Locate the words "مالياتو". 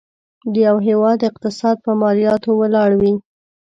2.01-2.51